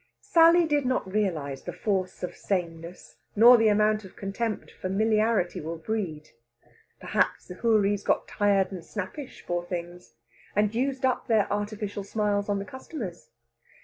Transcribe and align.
Sally 0.23 0.65
did 0.65 0.83
not 0.83 1.05
realise 1.13 1.61
the 1.61 1.71
force 1.71 2.23
of 2.23 2.35
sameness, 2.35 3.17
nor 3.35 3.55
the 3.55 3.67
amount 3.67 4.03
of 4.03 4.15
contempt 4.15 4.71
familiarity 4.71 5.61
will 5.61 5.77
breed. 5.77 6.29
Perhaps 6.99 7.45
the 7.49 7.53
houris 7.53 8.01
got 8.01 8.27
tired 8.27 8.71
and 8.71 8.83
snappish, 8.83 9.45
poor 9.45 9.63
things! 9.63 10.15
and 10.55 10.73
used 10.73 11.05
up 11.05 11.27
their 11.27 11.45
artificial 11.53 12.03
smiles 12.03 12.49
on 12.49 12.57
the 12.57 12.65
customers. 12.65 13.29